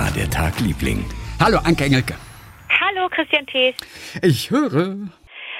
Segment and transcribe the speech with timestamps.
[0.00, 1.04] war der Tag, Liebling?
[1.38, 2.14] Hallo, Anke Engelke.
[2.70, 3.74] Hallo, Christian Thees.
[4.22, 4.96] Ich höre.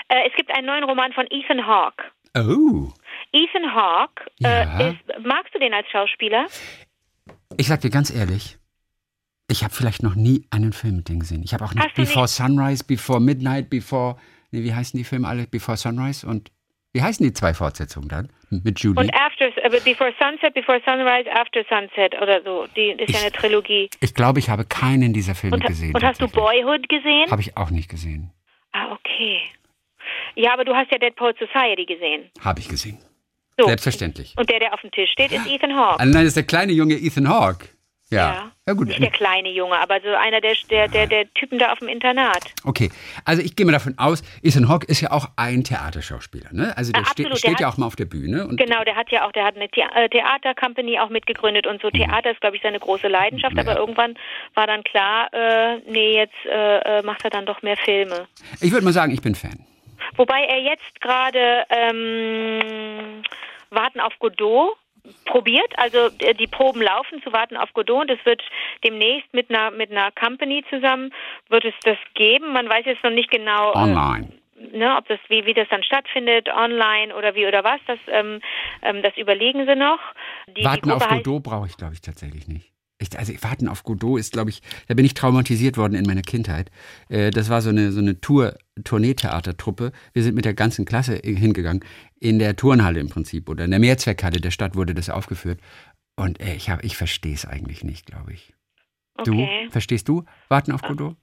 [0.08, 2.04] Äh, es gibt einen neuen Roman von Ethan Hawke.
[2.34, 2.90] Oh.
[3.32, 4.78] Ethan Hawke, Ja.
[4.80, 6.46] äh, ist, magst du den als Schauspieler?
[7.58, 8.56] Ich sag dir ganz ehrlich,
[9.48, 11.42] ich habe vielleicht noch nie einen Film mit dem gesehen.
[11.44, 12.26] Ich habe auch du Before?
[12.26, 14.16] Sunrise, Before Midnight, Before.
[14.52, 15.48] Nee, wie heißen die Filme alle?
[15.48, 16.50] Before Sunrise und.
[16.92, 18.28] Wie heißen die zwei Fortsetzungen dann?
[18.50, 18.98] Mit Julie?
[19.00, 19.50] Und After,
[19.84, 22.66] Before Sunset, Before Sunrise, After Sunset oder so.
[22.74, 23.88] Die ist ja Ich- eine Trilogie.
[24.00, 25.94] ich glaube, ich habe keinen dieser Filme Und, gesehen.
[25.94, 26.26] und hast du.
[26.28, 27.30] Boyhood gesehen?
[27.30, 28.32] Habe ich auch nicht gesehen.
[28.72, 29.40] Ah, okay.
[30.34, 32.30] Ja, aber du hast ja Dead Poet Society gesehen.
[32.40, 32.98] Habe ich gesehen.
[33.58, 33.66] So.
[33.66, 34.34] Selbstverständlich.
[34.36, 36.00] Und der, der auf dem Tisch steht, ist Ethan Hawke.
[36.00, 37.68] Ah, nein, das ist der kleine junge Ethan Hawke.
[38.12, 38.50] Ja.
[38.66, 38.88] Ja, gut.
[38.88, 41.88] Nicht der kleine Junge, aber so einer der, der, der, der Typen da auf dem
[41.88, 42.44] Internat.
[42.64, 42.90] Okay,
[43.24, 46.76] also ich gehe mal davon aus, Ethan Hawke ist ja auch ein Theaterschauspieler, ne?
[46.76, 48.82] Also der Ja, ste absolut, der steht ja hat- auch mal auf der Bühne Genau,
[48.84, 51.90] der hat ja auch, der hat eine The äh, Theatercompany auch mitgegründet und so.
[51.90, 53.60] Theater ist, glaube ich, seine große Leidenschaft, Mhm.
[53.60, 53.64] Ja.
[53.70, 54.14] aber irgendwann
[54.54, 58.26] war dann klar, äh, nee, jetzt äh, äh, macht er dann doch mehr Filme.
[58.60, 59.64] ich würde mal sagen, ich bin Fan.
[60.16, 63.22] Wobei er jetzt gerade ähm,
[63.70, 64.76] Warten auf Godot
[65.24, 68.42] probiert, also äh, die Proben laufen zu Warten auf Godot und es wird
[68.84, 71.12] demnächst mit einer mit einer Company zusammen
[71.48, 72.52] wird es das geben.
[72.52, 74.28] Man weiß jetzt noch nicht genau, äh, Online.
[74.72, 77.80] ne, ob das wie wie das dann stattfindet, online oder wie oder was.
[77.86, 78.40] Das ähm,
[78.82, 80.00] ähm, das überlegen sie noch.
[80.48, 82.72] Die, Warten die auf Godot brauche ich, glaube ich, tatsächlich nicht.
[83.00, 86.22] Ich, also Warten auf Godot ist, glaube ich, da bin ich traumatisiert worden in meiner
[86.22, 86.70] Kindheit.
[87.08, 89.92] Äh, das war so eine, so eine Tour, Tourneetheatertruppe.
[90.12, 91.84] Wir sind mit der ganzen Klasse hingegangen.
[92.20, 95.58] In der Turnhalle im Prinzip oder in der Mehrzweckhalle der Stadt wurde das aufgeführt.
[96.16, 98.52] Und äh, ich, hab- ich verstehe es eigentlich nicht, glaube ich.
[99.24, 99.68] Du, Okay.
[99.70, 101.16] verstehst du Warten auf Godot?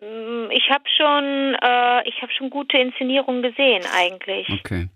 [0.00, 4.48] Mm, Ich habe schon, äh, ich habe schon gute Inszenierungen gesehen eigentlich.
[4.48, 4.88] Okay.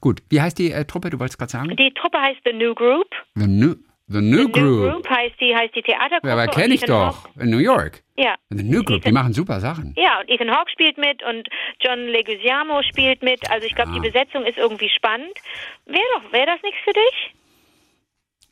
[0.00, 1.10] Gut, wie heißt die äh, Truppe?
[1.10, 1.76] Du wolltest gerade sagen?
[1.76, 3.06] Die Truppe heißt The New Group.
[3.34, 3.74] The New,
[4.08, 4.80] the New The Group.
[4.84, 6.28] New Group heißt die, heißt die Theatergruppe.
[6.28, 7.24] Ja, aber kenne ich doch.
[7.24, 8.02] Hawke- In New York.
[8.16, 8.34] Ja.
[8.50, 9.94] The New Group, die Ethan- machen super Sachen.
[9.96, 11.48] Ja, und Ethan Hawke spielt mit und
[11.80, 13.48] John Leguizamo spielt mit.
[13.50, 13.94] Also ich glaube, Ah.
[13.94, 15.32] die Besetzung ist irgendwie spannend.
[15.86, 17.34] Wäre doch, wäre das nichts für dich?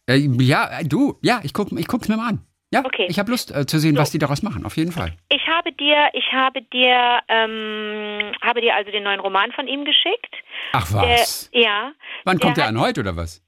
[0.09, 2.41] Äh, ja, äh, du, ja, ich guck, ich guck's mir mal an.
[2.73, 3.07] Ja, Okay.
[3.09, 5.13] ich habe Lust äh, zu sehen, was die daraus machen, auf jeden Fall.
[5.29, 9.85] Ich habe dir, ich habe dir, ähm, habe dir also den neuen Roman von ihm
[9.85, 10.35] geschickt.
[10.73, 11.51] Ach was.
[11.53, 11.93] Der, ja.
[12.25, 13.43] Wann kommt der an heute oder was?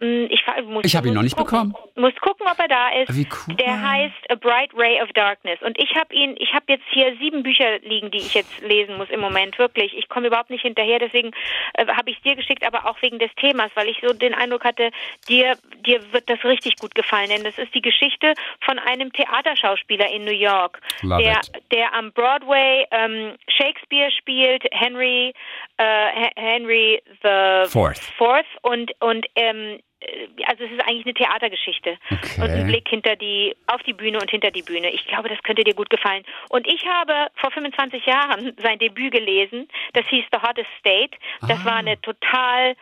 [0.00, 0.42] Mm, Ich,
[0.84, 1.92] Ich hab ihn noch nicht gucken, bekommen.
[1.96, 3.14] Muss gucken, ob er da ist.
[3.14, 3.54] Wie cool.
[3.56, 5.60] Der heißt A Bright Ray of Darkness.
[5.62, 8.96] Und ich habe ihn, ich habe jetzt hier sieben Bücher liegen, die ich jetzt lesen
[8.96, 9.96] muss im Moment, wirklich.
[9.96, 11.30] Ich komme überhaupt nicht hinterher, deswegen
[11.74, 14.34] äh, habe ich es dir geschickt, aber auch wegen des Themas, weil ich so den
[14.34, 14.90] Eindruck hatte,
[15.28, 15.56] dir,
[15.86, 17.28] dir wird das richtig gut gefallen.
[17.28, 18.32] Denn das ist die Geschichte
[18.64, 21.62] von einem Theaterschauspieler in New York, Love der, it.
[21.72, 25.34] der am Broadway ähm, Shakespeare spielt, Henry,
[25.76, 27.98] äh, He- Henry the Fourth.
[28.16, 29.78] Fourth und, und ähm, äh,
[30.46, 32.40] also es ist eigentlich eine Theatergeschichte Okay.
[32.42, 34.90] und ein Blick hinter die auf die Bühne und hinter die Bühne.
[34.90, 36.24] Ich glaube, das könnte dir gut gefallen.
[36.48, 39.68] Und ich habe vor 25 Jahren sein Debüt gelesen.
[39.92, 41.16] Das hieß The Hottest State.
[41.42, 41.64] Das Ah.
[41.64, 42.74] war eine total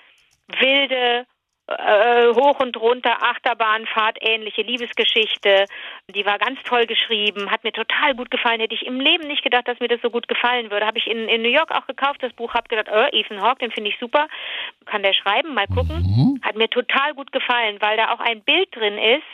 [0.61, 1.27] wilde
[1.69, 5.67] äh, hoch und runter Achterbahnfahrt ähnliche Liebesgeschichte.
[6.15, 8.61] Die war ganz toll geschrieben, hat mir total gut gefallen.
[8.61, 10.87] Hätte ich im Leben nicht gedacht, dass mir das so gut gefallen würde.
[10.87, 13.59] Habe ich in, in New York auch gekauft, das Buch, habe gedacht, oh, Ethan Hawke,
[13.59, 14.29] den finde ich super.
[14.87, 16.41] Kann der schreiben, mal gucken.
[16.43, 19.27] Hat mir total gut gefallen, weil da auch ein Bild drin ist,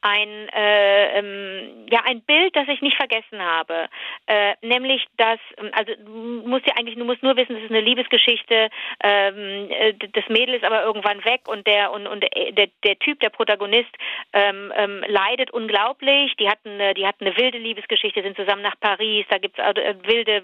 [0.00, 3.88] ein äh, ähm, ja ein Bild, das ich nicht vergessen habe,
[4.26, 7.70] äh, nämlich dass ähm, also du musst ja eigentlich du musst nur wissen, es ist
[7.70, 8.70] eine Liebesgeschichte,
[9.02, 13.20] ähm, äh, das Mädel ist aber irgendwann weg und der und und der der Typ
[13.20, 13.90] der Protagonist
[14.32, 16.34] ähm, ähm, leidet unglaublich.
[16.36, 19.94] Die hatten eine, die hatten eine wilde Liebesgeschichte, sind zusammen nach Paris, da gibt's äh,
[20.04, 20.42] wilde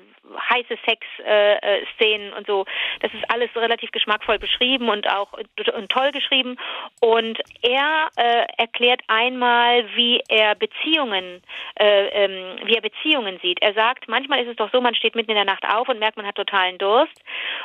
[0.51, 2.65] heiße Sex äh, äh, und so.
[3.01, 6.57] Das ist alles relativ geschmackvoll beschrieben und auch äh, und toll geschrieben
[7.01, 11.43] und er äh, erklärt einmal, wie er Beziehungen,
[11.79, 13.61] äh, ähm, wie er Beziehungen sieht.
[13.63, 15.99] Er sagt, manchmal ist es doch so, man steht mitten in der Nacht auf und
[15.99, 17.21] merkt, man hat totalen Durst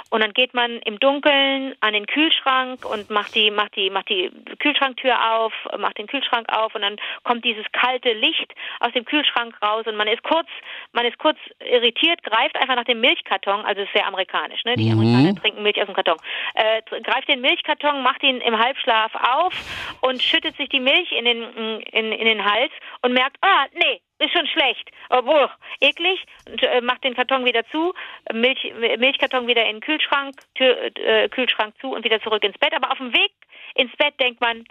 [0.09, 4.09] und dann geht man im Dunkeln an den Kühlschrank und macht die, macht die, macht
[4.09, 9.05] die Kühlschranktür auf, macht den Kühlschrank auf und dann kommt dieses kalte Licht aus dem
[9.05, 10.47] Kühlschrank raus und man ist kurz,
[10.93, 14.75] man ist kurz irritiert, greift einfach nach dem Milchkarton, also es ist sehr amerikanisch, ne?
[14.75, 16.17] Die Amerikaner trinken Milch aus dem Karton.
[16.55, 19.53] Äh, greift den Milchkarton, macht ihn im Halbschlaf auf
[20.01, 22.71] und schüttet sich die Milch in den in, in den Hals
[23.01, 24.91] und merkt, ah, nee, ist schon schlecht.
[25.09, 26.25] Oh, boah, eklig.
[26.47, 27.93] Und, äh, macht den Karton wieder zu,
[28.33, 32.73] Milch, Milchkarton wieder in den Kühlschrank, Tür, äh, Kühlschrank zu und wieder zurück ins Bett.
[32.73, 33.31] Aber auf dem Weg
[33.75, 34.65] ins Bett denkt man,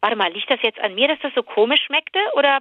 [0.00, 2.18] warte mal, liegt das jetzt an mir, dass das so komisch schmeckte?
[2.34, 2.60] Oder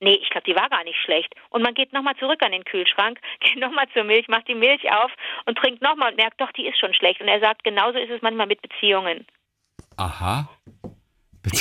[0.00, 1.34] Nee, ich glaube, die war gar nicht schlecht.
[1.50, 4.90] Und man geht nochmal zurück an den Kühlschrank, geht nochmal zur Milch, macht die Milch
[4.92, 5.10] auf
[5.46, 7.20] und trinkt nochmal und merkt, doch, die ist schon schlecht.
[7.20, 9.26] Und er sagt, genauso ist es manchmal mit Beziehungen.
[9.96, 10.48] Aha.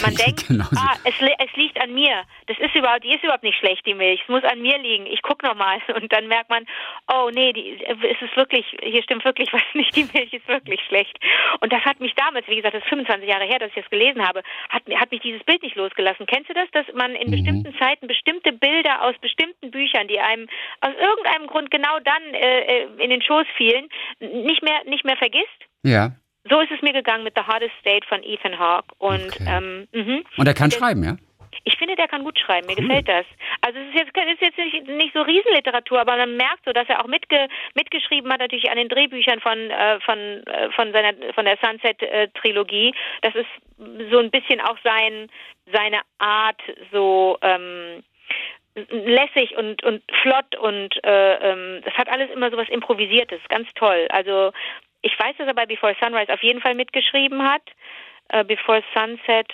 [0.02, 0.46] Man denkt,
[0.78, 2.24] ah, es, es, liegt an mir.
[2.48, 4.22] Das ist überhaupt, die ist überhaupt nicht schlecht, die Milch.
[4.24, 5.06] Es muss an mir liegen.
[5.08, 5.80] Ich gucke nochmal.
[5.96, 6.66] Und dann merkt man,
[7.14, 9.96] oh nee, die, es ist wirklich, hier stimmt wirklich was nicht.
[9.96, 11.18] Die Milch ist wirklich schlecht.
[11.60, 13.90] Und das hat mich damals, wie gesagt, das ist 25 Jahre her, dass ich das
[13.90, 16.26] gelesen habe, hat, hat mich dieses Bild nicht losgelassen.
[16.28, 17.32] Kennst du das, dass man in mhm.
[17.32, 20.48] bestimmten Zeiten bestimmte Bilder aus bestimmten Büchern, die einem
[20.80, 23.90] aus irgendeinem Grund genau dann äh, äh in den Schoß fielen,
[24.20, 25.60] nicht mehr, nicht mehr vergisst?
[25.84, 26.12] Ja.
[26.50, 28.94] So ist es mir gegangen mit The Hardest State von Ethan Hawke.
[28.98, 29.46] Und, okay.
[29.48, 30.26] ähm, mhm.
[30.38, 31.16] und er kann und schreiben, ja?
[31.66, 32.68] Ich finde, der kann gut schreiben.
[32.68, 32.88] Mir cool.
[32.88, 33.26] gefällt das.
[33.62, 36.90] Also es ist jetzt, ist jetzt nicht, nicht, so Riesenliteratur, aber man merkt so, dass
[36.90, 41.14] er auch mitge, mitgeschrieben hat, natürlich an den Drehbüchern von äh, von äh, von seiner
[41.34, 42.94] von der Sunset äh, Trilogie.
[43.22, 43.48] Das ist
[44.12, 45.30] so ein bisschen auch sein
[45.72, 46.62] seine Art,
[46.92, 48.04] so ähm,
[48.76, 53.68] lässig und und flott und äh, ähm, das hat alles immer so was Improvisiertes, ganz
[53.76, 54.08] toll.
[54.10, 54.52] Also
[55.04, 57.62] ich weiß, dass er bei Before Sunrise auf jeden Fall mitgeschrieben hat.
[58.34, 59.48] Uh, Before Sunset,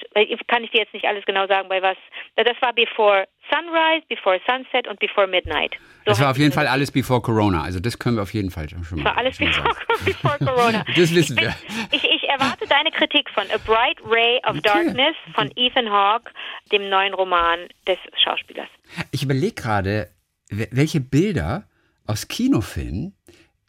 [0.48, 1.98] kann ich dir jetzt nicht alles genau sagen, bei was.
[2.36, 5.76] Das war Before Sunrise, Before Sunset und Before Midnight.
[6.06, 7.64] So das war auf jeden Fall alles Before Corona.
[7.64, 8.96] Also das können wir auf jeden Fall schon mal.
[8.98, 9.76] Das war alles before,
[10.06, 10.86] before, Corona.
[10.96, 11.54] das wissen wir.
[11.92, 14.62] Ich, ich, erwarte deine Kritik von A Bright Ray of okay.
[14.62, 16.32] Darkness von Ethan Hawke,
[16.72, 18.70] dem neuen Roman des Schauspielers.
[19.12, 20.10] Ich überlege gerade,
[20.50, 21.64] welche Bilder
[22.06, 23.16] aus Kinofilmen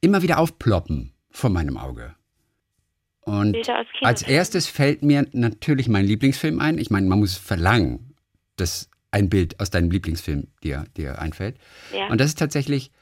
[0.03, 2.15] immer wieder aufploppen vor meinem Auge.
[3.23, 3.57] Und
[4.03, 6.79] als erstes fällt mir natürlich mein Lieblingsfilm ein.
[6.79, 8.15] Ich meine, man muss verlangen,
[8.57, 11.57] dass ein Bild aus deinem Lieblingsfilm dir, dir einfällt.
[11.93, 12.09] Ja.
[12.09, 12.93] Und das ist tatsächlich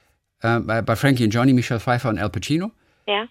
[0.40, 2.73] äh, bei, bei, Frankie und Johnny, Michelle Pfeiffer und Al Pacino.
[3.06, 3.26] Ja.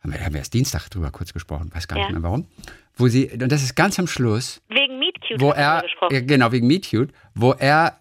[0.00, 2.04] Haben wir, haben wir erst Dienstag drüber kurz gesprochen, weiß gar ja.
[2.04, 2.46] nicht mehr warum.
[2.94, 4.62] Wo sie, und das ist ganz am Schluss.
[4.68, 8.00] Wegen Meet Cute wo er, ja, Genau, wegen Meet Cute, wo er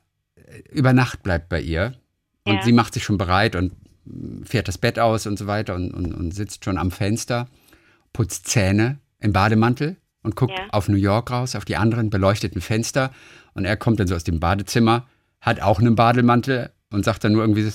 [0.72, 1.94] über Nacht bleibt bei ihr.
[2.46, 3.74] Und sie macht sich schon bereit und
[4.44, 7.48] fährt das Bett aus und so weiter und, und, und sitzt schon am Fenster,
[8.14, 10.66] putzt Zähne im Bademantel und guckt ja.
[10.72, 13.12] auf New York raus, auf die anderen beleuchteten Fenster.
[13.54, 15.08] Und er kommt dann so aus dem Badezimmer,
[15.42, 17.72] hat auch einen Bademantel und sagt dann nur irgendwie,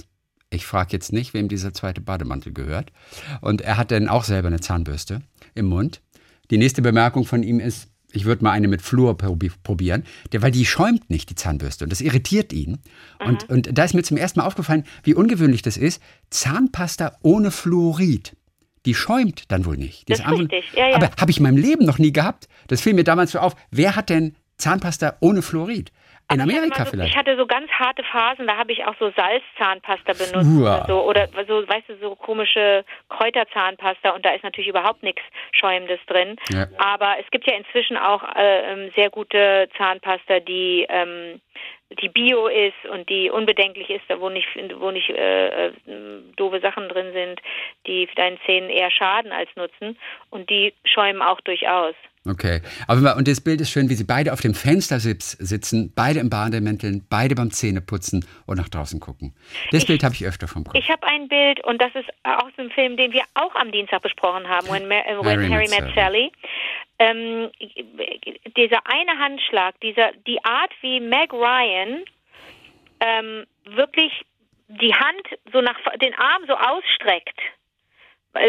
[0.51, 2.93] ich frage jetzt nicht, wem dieser zweite Bademantel gehört.
[3.41, 5.23] Und er hat dann auch selber eine Zahnbürste
[5.55, 6.03] im Mund.
[6.51, 10.51] Die nächste Bemerkung von ihm ist, ich würde mal eine mit Fluor probieren, der, weil
[10.51, 11.85] die schäumt nicht, die Zahnbürste.
[11.85, 12.79] Und das irritiert ihn.
[13.25, 13.55] Und, mhm.
[13.55, 16.03] und da ist mir zum ersten Mal aufgefallen, wie ungewöhnlich das ist.
[16.31, 18.37] Zahnpasta ohne Fluorid.
[18.85, 20.09] Die schäumt dann wohl nicht.
[20.09, 20.65] Die das ist richtig.
[20.77, 20.97] Ja, ja.
[20.97, 22.49] Aber habe ich in meinem Leben noch nie gehabt.
[22.67, 23.55] Das fiel mir damals so auf.
[23.71, 25.93] Wer hat denn Zahnpasta ohne Fluorid?
[26.31, 27.11] In Amerika so, vielleicht.
[27.11, 31.03] Ich hatte so ganz harte Phasen, da habe ich auch so Salzzahnpasta benutzt oder so,
[31.03, 35.23] oder so, weißt du, so komische Kräuterzahnpasta und da ist natürlich überhaupt nichts
[35.53, 36.37] Schäumendes drin.
[36.51, 36.67] Ja.
[36.79, 41.41] Aber es gibt ja inzwischen auch äh, ähm, sehr gute Zahnpasta, die ähm,
[42.01, 44.49] die bio ist und die unbedenklich ist, wo nicht,
[44.79, 45.73] wo nicht äh, äh,
[46.37, 47.41] doofe Sachen drin sind,
[47.87, 49.99] die deinen Zähnen eher schaden als nutzen.
[50.31, 51.95] Und die schäumen auch durchaus.
[52.25, 52.61] Okay.
[52.87, 56.31] Aber und das Bild ist schön, wie sie beide auf dem Fenster sitzen, beide im
[56.31, 59.35] Bademänteln, beide beim Zähneputzen und nach draußen gucken.
[59.73, 60.77] Das ich, Bild habe ich öfter vom Kopf.
[60.77, 64.03] Ich habe ein Bild und das ist aus dem Film, den wir auch am Dienstag
[64.03, 65.95] besprochen haben, When, Mar äh, When Harry, Met Sally.
[65.95, 66.33] Sally.
[67.01, 67.51] Ähm,
[68.57, 72.05] dieser eine Handschlag, dieser, die Art, wie Meg Ryan
[73.01, 74.13] ähm, wirklich
[74.69, 75.23] die Hand
[75.53, 77.41] so nach den Arm so ausstreckt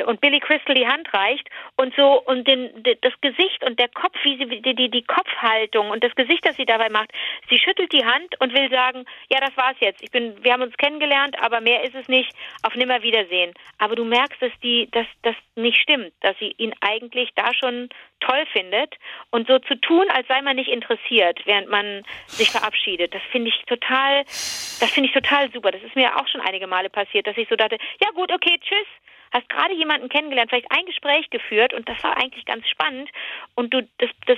[0.06, 4.16] und Billy Crystal die Hand reicht und so und den, das Gesicht und der Kopf,
[4.24, 7.12] wie sie die, die, die Kopfhaltung und das Gesicht, das sie dabei macht,
[7.50, 10.02] sie schüttelt die Hand und will sagen, ja, das war's jetzt.
[10.02, 12.34] Ich bin, wir haben uns kennengelernt, aber mehr ist es nicht.
[12.64, 13.54] Auf Nimmerwiedersehen.
[13.78, 17.90] Aber du merkst, dass die, dass das nicht stimmt, dass sie ihn eigentlich da schon
[18.22, 18.96] toll findet
[19.32, 23.14] und so zu tun, als sei man nicht interessiert, während man sich verabschiedet.
[23.14, 25.72] Das finde ich total, das finde ich total super.
[25.72, 28.58] Das ist mir auch schon einige Male passiert, dass ich so dachte, ja gut, okay,
[28.62, 28.88] tschüss
[29.34, 33.10] hast gerade jemanden kennengelernt, vielleicht ein Gespräch geführt und das war eigentlich ganz spannend
[33.56, 34.38] und du das, das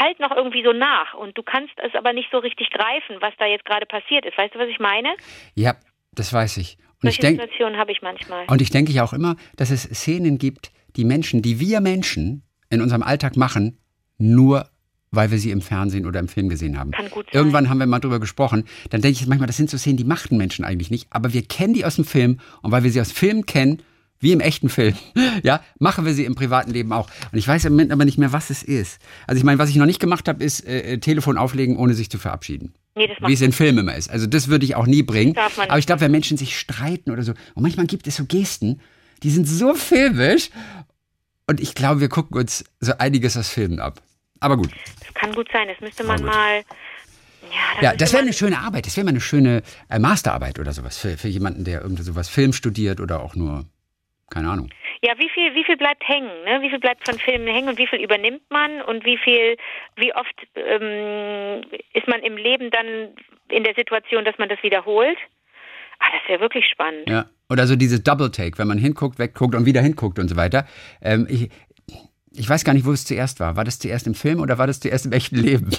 [0.00, 3.32] halt noch irgendwie so nach und du kannst es aber nicht so richtig greifen, was
[3.38, 4.36] da jetzt gerade passiert ist.
[4.36, 5.14] Weißt du, was ich meine?
[5.54, 5.76] Ja,
[6.12, 6.76] das weiß ich.
[6.76, 8.44] Und Solche ich denk, Situationen habe ich manchmal.
[8.48, 12.42] Und ich denke ja auch immer, dass es Szenen gibt, die Menschen, die wir Menschen
[12.70, 13.78] in unserem Alltag machen,
[14.18, 14.68] nur
[15.10, 16.90] weil wir sie im Fernsehen oder im Film gesehen haben.
[16.90, 17.38] Kann gut sein.
[17.38, 18.64] Irgendwann haben wir mal drüber gesprochen.
[18.90, 21.06] Dann denke ich manchmal, das sind so Szenen, die machten Menschen eigentlich nicht.
[21.10, 22.40] Aber wir kennen die aus dem Film.
[22.62, 23.82] Und weil wir sie aus Filmen kennen,
[24.20, 24.94] wie im echten Film.
[25.44, 27.08] Ja, machen wir sie im privaten Leben auch.
[27.30, 29.00] Und ich weiß im Moment aber nicht mehr, was es ist.
[29.26, 31.94] Also ich meine, was ich noch nicht gemacht habe, ist äh, äh Telefon auflegen, ohne
[31.94, 32.74] sich zu verabschieden.
[32.96, 34.10] Nee, wie es in Filmen immer ist.
[34.10, 35.36] Also das würde ich auch nie bringen.
[35.36, 38.80] Aber ich glaube, wenn Menschen sich streiten oder so, und manchmal gibt es so Gesten,
[39.22, 40.50] die sind so filmisch.
[41.46, 44.02] Und ich glaube, wir gucken uns so einiges aus Filmen ab.
[44.40, 44.70] Aber gut.
[45.00, 45.68] Das kann gut sein.
[45.68, 46.62] Das müsste man mal.
[47.50, 48.86] Ja, ja das wäre eine schöne Arbeit.
[48.86, 52.28] Das wäre mal eine schöne äh, Masterarbeit oder sowas für, für jemanden, der irgendwie sowas
[52.28, 53.64] Film studiert oder auch nur
[54.30, 54.68] keine Ahnung.
[55.02, 56.30] Ja, wie viel, wie viel bleibt hängen?
[56.44, 56.60] Ne?
[56.60, 59.56] Wie viel bleibt von Filmen hängen und wie viel übernimmt man und wie viel,
[59.96, 61.62] wie oft ähm,
[61.94, 63.14] ist man im Leben dann
[63.48, 65.18] in der Situation, dass man das wiederholt?
[66.00, 67.08] Ah, das wäre wirklich spannend.
[67.08, 67.26] Ja.
[67.48, 70.66] Oder so dieses Double Take, wenn man hinguckt, wegguckt und wieder hinguckt und so weiter.
[71.02, 71.48] Ähm, ich,
[72.32, 73.56] ich weiß gar nicht, wo es zuerst war.
[73.56, 75.70] War das zuerst im Film oder war das zuerst im echten Leben?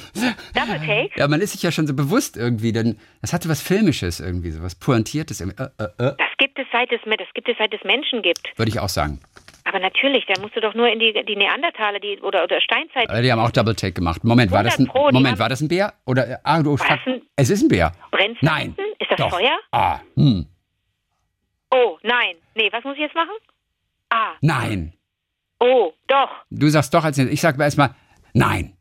[0.53, 1.11] Double Take?
[1.15, 4.51] Ja, man ist sich ja schon so bewusst irgendwie, denn das hatte was Filmisches irgendwie,
[4.51, 5.41] so was Pointiertes.
[5.41, 8.51] Äh, äh, äh, Das gibt es seit es, das gibt es seit es Menschen gibt.
[8.57, 9.19] würde ich auch sagen.
[9.65, 13.07] Aber natürlich, da musst du doch nur in die, die Neandertaler die, oder, oder Steinzeit.
[13.09, 14.23] Äh, Die haben auch Double Take gemacht.
[14.23, 15.93] Moment, war das ein, 100 Pro, Moment, war das ein Bär?
[16.05, 17.91] Oder, äh, ah, du, das ein- es ist ein Bär.
[18.11, 18.75] Brennst Nein.
[18.99, 19.29] Ist das Doch.
[19.29, 19.59] Feuer?
[19.71, 20.47] Ah, hm.
[21.71, 22.35] Oh, nein.
[22.55, 23.29] Nee, was muss ich jetzt machen?
[24.09, 24.93] Ah, Nein.
[25.59, 27.93] oh, doch, Du sagst doch als ich sag erstmal
[28.33, 28.73] nein.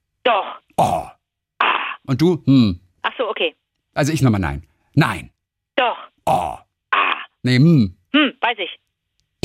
[2.09, 2.43] Und du?
[2.47, 2.81] Hm.
[3.03, 3.55] Ach so, okay.
[3.93, 4.67] Also ich nochmal nein.
[4.95, 5.31] Nein.
[5.77, 5.99] Doch.
[6.25, 6.57] Oh.
[6.91, 7.17] Ah.
[7.43, 7.95] Nee, hm.
[8.12, 8.71] Hm, weiß ich.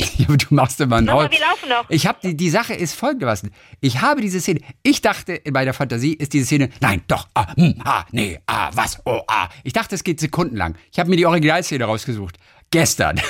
[0.16, 1.32] Ja, aber du machst immer ein Nochmal, Ort.
[1.32, 1.90] wir laufen noch.
[1.90, 3.50] Ich habe die, die Sache ist folgendermaßen.
[3.80, 4.60] Ich habe diese Szene.
[4.84, 6.70] Ich dachte in meiner Fantasie ist diese Szene.
[6.80, 7.28] Nein, doch.
[7.34, 9.00] Ah, hm, ah, nee, ah, was?
[9.04, 9.48] Oh, ah.
[9.64, 10.76] Ich dachte, es geht sekundenlang.
[10.92, 12.38] Ich habe mir die Originalszene rausgesucht.
[12.70, 13.20] Gestern.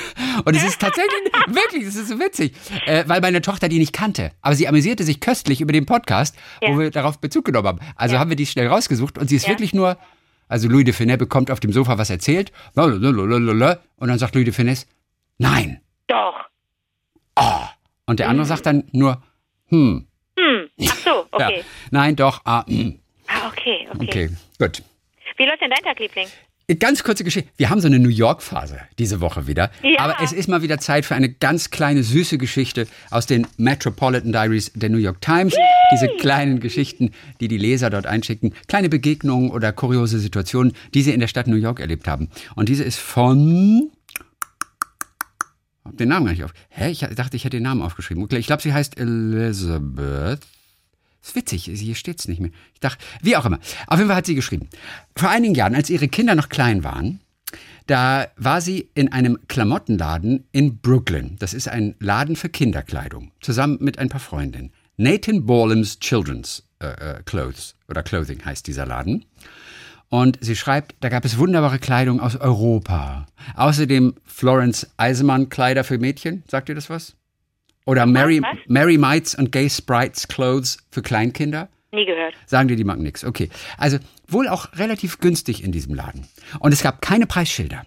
[0.44, 2.54] Und es ist tatsächlich, wirklich, es ist so witzig.
[2.86, 4.32] Äh, weil meine Tochter die nicht kannte.
[4.40, 6.78] Aber sie amüsierte sich köstlich über den Podcast, wo Ja.
[6.78, 7.78] wir darauf Bezug genommen haben.
[7.96, 9.50] Also haben wir die schnell rausgesucht und sie ist Ja.
[9.50, 9.98] wirklich nur.
[10.48, 12.52] Also Louis de Funès bekommt auf dem Sofa was erzählt.
[12.74, 14.86] Und dann sagt Louis de Funès,
[15.38, 15.80] nein.
[16.06, 16.34] Doch.
[17.34, 17.68] Ah.
[18.06, 19.22] Und der andere sagt dann nur,
[19.68, 20.06] hm.
[20.38, 20.68] Hm.
[20.88, 21.58] Ach so, okay.
[21.58, 21.64] Ja.
[21.90, 22.98] Nein, doch, ah, hm.
[23.26, 24.82] Ah, okay, okay, Okay, gut.
[25.36, 26.28] Wie läuft denn dein Tag, Liebling?
[26.78, 27.50] Ganz kurze Geschichte.
[27.58, 29.70] Wir haben so eine New York-Phase diese Woche wieder.
[29.82, 30.00] Ja.
[30.00, 34.32] Aber es ist mal wieder Zeit für eine ganz kleine, süße Geschichte aus den Metropolitan
[34.32, 35.54] Diaries der New York Times.
[35.92, 38.54] Diese kleinen Geschichten, die die Leser dort einschicken.
[38.66, 42.30] Kleine Begegnungen oder kuriose Situationen, die sie in der Stadt New York erlebt haben.
[42.54, 43.90] Und diese ist von...
[45.84, 46.54] Hab den Namen gar nicht auf.
[46.70, 46.90] Hä?
[46.90, 48.24] Ich dachte, ich hätte den Namen aufgeschrieben.
[48.24, 50.40] Okay, Ich glaube, sie heißt Elizabeth.
[51.24, 52.50] Ist witzig, hier steht's nicht mehr.
[52.74, 53.58] Ich dachte, wie auch immer.
[53.86, 54.68] Auf jeden Fall hat sie geschrieben.
[55.16, 57.20] Vor einigen Jahren, als ihre Kinder noch klein waren,
[57.86, 61.36] da war sie in einem Klamottenladen in Brooklyn.
[61.38, 64.72] Das ist ein Laden für Kinderkleidung, zusammen mit ein paar Freundinnen.
[64.98, 69.24] Nathan Borlam's Children's äh, äh, Clothes oder Clothing heißt dieser Laden.
[70.10, 73.26] Und sie schreibt, da gab es wunderbare Kleidung aus Europa.
[73.56, 76.44] Außerdem Florence Eisenmann Kleider für Mädchen.
[76.48, 77.16] Sagt ihr das was?
[77.86, 78.56] Oder Mary, was?
[78.66, 81.68] Mary Mites und Gay Sprites Clothes für Kleinkinder.
[81.92, 82.34] Nie gehört.
[82.46, 83.24] Sagen dir die Marken nichts.
[83.24, 83.50] Okay.
[83.76, 86.26] Also wohl auch relativ günstig in diesem Laden.
[86.58, 87.84] Und es gab keine Preisschilder.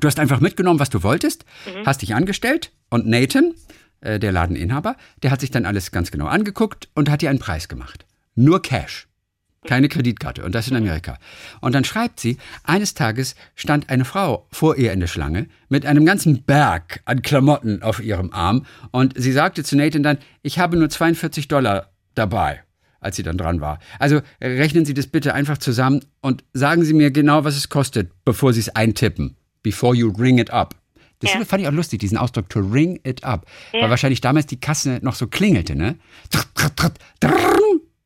[0.00, 1.46] Du hast einfach mitgenommen, was du wolltest,
[1.86, 3.54] hast dich angestellt und Nathan,
[4.00, 7.38] äh, der Ladeninhaber, der hat sich dann alles ganz genau angeguckt und hat dir einen
[7.38, 8.04] Preis gemacht.
[8.34, 9.07] Nur Cash.
[9.68, 10.42] Keine Kreditkarte.
[10.44, 11.18] Und das in Amerika.
[11.60, 15.84] Und dann schreibt sie, eines Tages stand eine Frau vor ihr in der Schlange mit
[15.84, 18.64] einem ganzen Berg an Klamotten auf ihrem Arm.
[18.92, 22.62] Und sie sagte zu Nathan dann, ich habe nur 42 Dollar dabei,
[23.00, 23.78] als sie dann dran war.
[23.98, 28.10] Also rechnen Sie das bitte einfach zusammen und sagen Sie mir genau, was es kostet,
[28.24, 29.36] bevor Sie es eintippen.
[29.62, 30.76] Before you ring it up.
[31.18, 31.44] Das Ja.
[31.44, 33.44] fand ich auch lustig, diesen Ausdruck, to ring it up.
[33.72, 35.96] Weil wahrscheinlich damals die Kasse noch so klingelte, ne?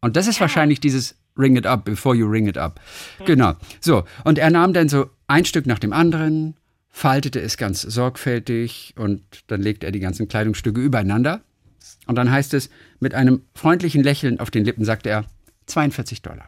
[0.01, 2.81] Und das ist wahrscheinlich dieses Ring it up before you ring it up.
[3.25, 3.55] Genau.
[3.81, 4.05] So.
[4.25, 6.57] Und er nahm dann so ein Stück nach dem anderen,
[6.89, 11.41] faltete es ganz sorgfältig und dann legte er die ganzen Kleidungsstücke übereinander.
[12.07, 12.69] Und dann heißt es,
[13.01, 15.25] mit einem freundlichen Lächeln auf den Lippen sagte er,
[15.67, 16.47] 42 Dollar.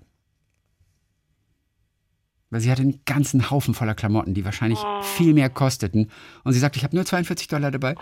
[2.50, 6.10] Weil sie hatte einen ganzen Haufen voller Klamotten, die wahrscheinlich viel mehr kosteten.
[6.44, 7.94] Und sie sagte, ich habe nur 42 Dollar dabei.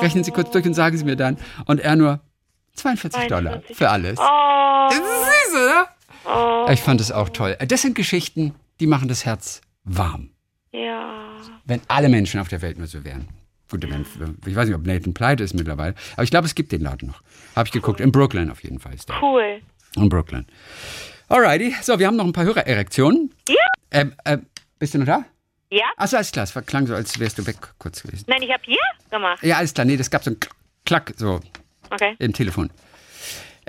[0.00, 1.36] Rechnen Sie kurz durch und sagen Sie mir dann.
[1.66, 2.20] Und er nur
[2.74, 3.76] 42 Dollar 42.
[3.76, 4.18] für alles.
[4.18, 5.88] Oh, Das ist süß, oder?
[6.70, 7.56] Ich fand es auch toll.
[7.66, 10.30] Das sind Geschichten, die machen das Herz warm.
[10.72, 11.06] ja.
[11.64, 13.28] Wenn alle Menschen auf der Welt nur so wären.
[13.70, 14.04] Gut, wenn,
[14.46, 17.08] ich weiß nicht, ob Nathan pleite ist mittlerweile, aber ich glaube, es gibt den Laden
[17.08, 17.22] noch.
[17.54, 18.00] Habe ich geguckt.
[18.00, 19.22] In Brooklyn auf jeden Fall ist der.
[19.22, 19.60] Cool.
[19.94, 20.46] In Brooklyn.
[21.28, 21.74] Alrighty.
[21.80, 23.32] So, wir haben noch ein paar Hörererektionen.
[23.48, 23.54] Ja?
[23.92, 24.38] Ähm, äh,
[24.80, 25.24] bist du noch da?
[25.70, 25.84] Ja?
[25.96, 26.44] Achso, alles klar.
[26.44, 28.24] Es klang so, als wärst du weg kurz gewesen.
[28.26, 28.78] Nein, ich habe hier
[29.10, 29.40] gemacht.
[29.44, 29.84] Ja, alles klar.
[29.84, 30.36] Nee, das gab so ein
[30.84, 31.40] Klack so
[31.90, 32.16] Okay.
[32.18, 32.70] im Telefon.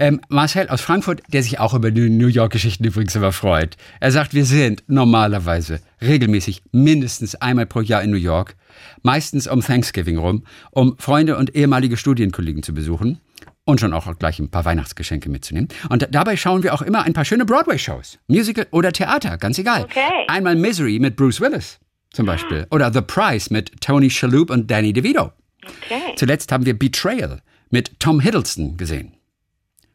[0.02, 3.78] Ähm, Marcel aus Frankfurt, der sich auch über die New York-Geschichten übrigens immer freut.
[4.00, 8.56] Er sagt, wir sind normalerweise regelmäßig mindestens einmal pro Jahr in New York,
[9.04, 13.20] meistens um Thanksgiving rum, um Freunde und ehemalige Studienkollegen zu besuchen
[13.64, 15.68] und schon auch gleich ein paar Weihnachtsgeschenke mitzunehmen.
[15.90, 19.84] Und dabei schauen wir auch immer ein paar schöne Broadway-Shows, Musical oder Theater, ganz egal.
[19.84, 20.26] Okay.
[20.28, 21.78] Einmal Misery mit Bruce Willis
[22.12, 25.32] zum Beispiel oder The Price mit Tony Shalhoub und Danny DeVito.
[25.64, 26.16] Okay.
[26.16, 29.14] Zuletzt haben wir Betrayal mit Tom Hiddleston gesehen.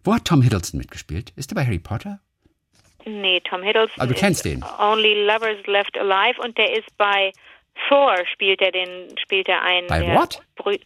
[0.07, 1.33] Wo hat Tom Hiddleston mitgespielt?
[1.35, 2.21] Ist er bei Harry Potter?
[3.05, 4.01] Nee, Tom Hiddleston.
[4.01, 4.65] Ah, du kennst den.
[4.79, 7.33] Only Lovers Left Alive und der ist bei
[7.89, 10.41] Thor spielt er den spielt er einen Bei what?
[10.55, 10.77] Brü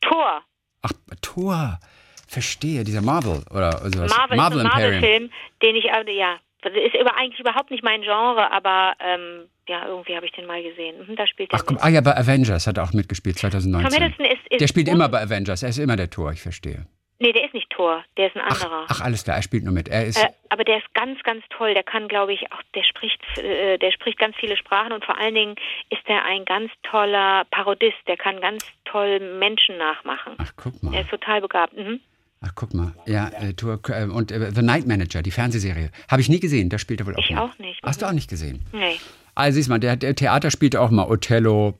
[0.00, 0.42] Thor.
[0.82, 0.92] Ach,
[1.22, 1.80] Tor.
[2.28, 4.14] Verstehe, dieser Marvel oder sowas.
[4.16, 4.70] Marvel, Marvel ist ein.
[4.70, 5.30] Marvel-Film,
[5.62, 10.14] den ich, ja, das ist über, eigentlich überhaupt nicht mein Genre, aber ähm, ja, irgendwie
[10.14, 10.96] habe ich den mal gesehen.
[11.06, 13.50] Mhm, da spielt er Ach komm, ah ja, bei Avengers hat er auch mitgespielt, Tom
[13.50, 13.92] 2019.
[13.92, 16.86] Hiddleston ist, ist Der spielt immer bei Avengers, er ist immer der Tor, ich verstehe.
[17.20, 18.84] Nee, der ist nicht Thor, der ist ein Ach, anderer.
[18.88, 19.88] ach alles klar, er spielt nur mit.
[19.88, 21.74] Er ist, Äh, aber der ist ganz, ganz toll.
[21.74, 25.18] Der kann, glaube ich, auch, der spricht, äh, der spricht ganz viele Sprachen und vor
[25.18, 25.56] allen Dingen
[25.90, 27.96] ist er ein ganz toller Parodist.
[28.06, 30.34] Der kann ganz toll Menschen nachmachen.
[30.38, 31.76] ach guck Er mal, ist total begabt.
[31.76, 31.98] Mhm.
[32.40, 32.92] ach guck mal.
[33.06, 36.68] Ja, äh, Tor, äh, und äh, The Night Manager, die Fernsehserie, habe ich nie gesehen,
[36.68, 37.38] da spielt er wohl auch Ich mit.
[37.40, 37.80] auch nicht.
[37.82, 38.64] Hast du auch nicht gesehen?
[38.72, 38.96] Nee.
[39.34, 41.76] Also siehst mal, der, der Theater spielte auch mal Othello,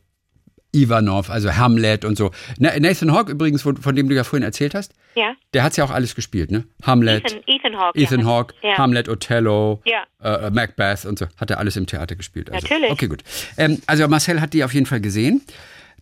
[0.75, 2.31] Ivanov, also Hamlet und so.
[2.59, 5.33] Na- Nathan Hawke übrigens, von, dem du ja vorhin erzählt hast, Ja?
[5.55, 6.65] der hat ja auch alles gespielt, ne?
[6.83, 7.99] Hamlet, Ethan, Ethan Hawke.
[7.99, 8.27] Ethan.
[8.27, 8.77] Hawke, Ja.
[8.79, 10.05] Hamlet, Othello, Ja.
[10.47, 11.27] äh, Macbeth und so.
[11.37, 12.51] Hat er alles im Theater gespielt.
[12.53, 12.67] Also.
[12.67, 12.91] Natürlich.
[12.93, 13.23] Okay, gut.
[13.57, 15.41] Ähm, also Marcel hat die auf jeden Fall gesehen.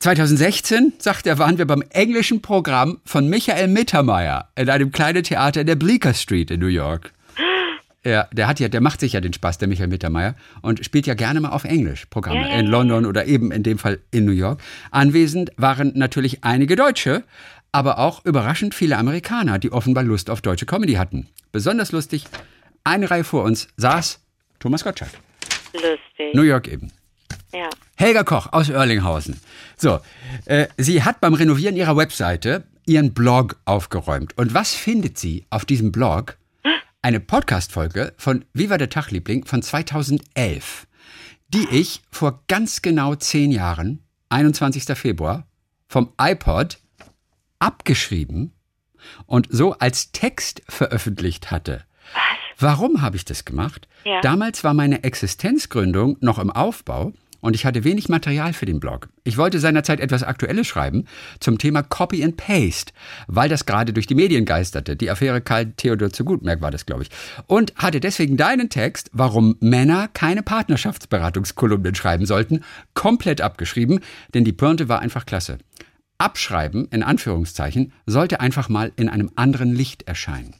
[0.00, 5.62] 2016, sagt er, waren wir beim englischen Programm von Michael Mittermeier in einem kleinen Theater
[5.62, 7.12] in der Bleecker Street in New York.
[8.06, 11.08] Ja, der hat ja, der macht sich ja den Spaß, der Michael Mittermeier, und spielt
[11.08, 12.66] ja gerne mal auf Englisch Programme in.
[12.66, 14.60] London oder eben in dem Fall in New York.
[14.92, 17.24] Anwesend waren natürlich einige Deutsche,
[17.72, 21.26] aber auch überraschend viele Amerikaner, die offenbar Lust auf deutsche Comedy hatten.
[21.50, 22.26] Besonders lustig,
[22.84, 24.20] eine Reihe vor uns saß
[24.60, 25.10] Thomas Gottschalk,
[25.72, 26.32] Lustig.
[26.32, 26.92] New York eben.
[27.52, 27.68] Ja.
[27.96, 29.40] Helga Koch aus Oerlinghausen.
[29.76, 29.98] So,
[30.44, 34.38] äh, sie hat beim Renovieren ihrer Webseite ihren Blog aufgeräumt.
[34.38, 36.36] Und was findet sie auf diesem Blog?
[37.06, 40.88] Eine Podcast-Folge von Viva der Tagliebling von 2011,
[41.46, 44.98] die ich vor ganz genau zehn Jahren, 21.
[44.98, 45.46] Februar,
[45.86, 46.80] vom iPod
[47.60, 48.54] abgeschrieben
[49.26, 51.84] und so als Text veröffentlicht hatte.
[52.58, 53.86] Warum habe ich das gemacht?
[54.02, 54.20] Ja.
[54.20, 59.08] Damals war meine Existenzgründung noch im Aufbau und ich hatte wenig Material für den Blog.
[59.24, 61.06] Ich wollte seinerzeit etwas Aktuelles schreiben
[61.40, 62.92] zum Thema Copy and Paste,
[63.26, 64.96] weil das gerade durch die Medien geisterte.
[64.96, 67.10] Die Affäre Karl Theodor zu Gutmerk war das, glaube ich.
[67.46, 72.64] Und hatte deswegen deinen Text, warum Männer keine Partnerschaftsberatungskolumnen schreiben sollten,
[72.94, 74.00] komplett abgeschrieben,
[74.34, 75.58] denn die Pointe war einfach klasse.
[76.18, 80.54] Abschreiben, in Anführungszeichen, sollte einfach mal in einem anderen Licht erscheinen.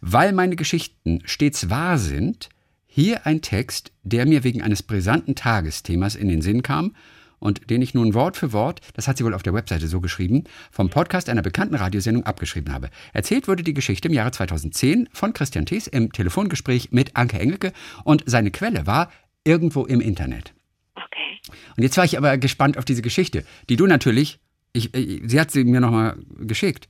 [0.00, 2.48] Weil meine Geschichten stets wahr sind,
[2.94, 6.94] hier ein Text, der mir wegen eines brisanten Tagesthemas in den Sinn kam
[7.38, 10.02] und den ich nun Wort für Wort, das hat sie wohl auf der Webseite so
[10.02, 12.90] geschrieben, vom Podcast einer bekannten Radiosendung abgeschrieben habe.
[13.14, 17.72] Erzählt wurde die Geschichte im Jahre 2010 von Christian Thees im Telefongespräch mit Anke Engelke
[18.04, 19.10] und seine Quelle war
[19.42, 20.52] irgendwo im Internet.
[20.94, 21.40] Okay.
[21.78, 24.38] Und jetzt war ich aber gespannt auf diese Geschichte, die du natürlich,
[24.74, 26.88] ich, sie hat sie mir nochmal geschickt,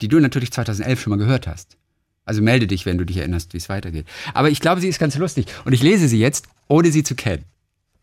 [0.00, 1.76] die du natürlich 2011 schon mal gehört hast.
[2.24, 4.06] Also melde dich, wenn du dich erinnerst, wie es weitergeht.
[4.34, 5.46] Aber ich glaube, sie ist ganz lustig.
[5.64, 7.44] Und ich lese sie jetzt, ohne sie zu kennen.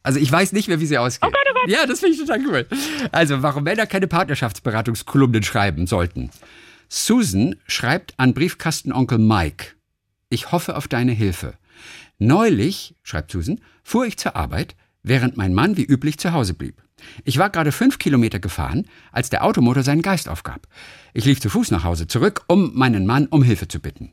[0.04, 1.28] Also ich weiß nicht mehr, wie sie ausgeht.
[1.28, 1.70] Oh Gott, oh Gott.
[1.70, 2.66] Ja, das finde ich total cool.
[3.12, 6.32] Also, warum Männer keine Partnerschaftsberatungskolumnen schreiben sollten.
[6.90, 9.74] Susan schreibt an Briefkastenonkel Mike.
[10.30, 11.56] Ich hoffe auf deine Hilfe.
[12.20, 14.76] Neulich, schreibt Susan, fuhr ich zur Arbeit,
[15.08, 16.82] während mein Mann wie üblich zu Hause blieb.
[17.24, 20.68] Ich war gerade fünf Kilometer gefahren, als der Automotor seinen Geist aufgab.
[21.14, 24.12] Ich lief zu Fuß nach Hause zurück, um meinen Mann um Hilfe zu bitten.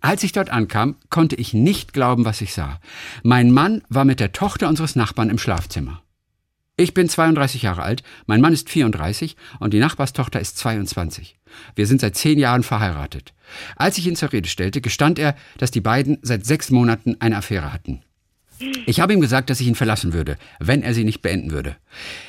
[0.00, 2.80] Als ich dort ankam, konnte ich nicht glauben, was ich sah.
[3.22, 6.02] Mein Mann war mit der Tochter unseres Nachbarn im Schlafzimmer.
[6.76, 11.38] Ich bin 32 Jahre alt, mein Mann ist 34 und die Nachbarstochter ist 22.
[11.74, 13.34] Wir sind seit zehn Jahren verheiratet.
[13.76, 17.36] Als ich ihn zur Rede stellte, gestand er, dass die beiden seit sechs Monaten eine
[17.36, 18.02] Affäre hatten.
[18.86, 21.76] Ich habe ihm gesagt, dass ich ihn verlassen würde, wenn er sie nicht beenden würde.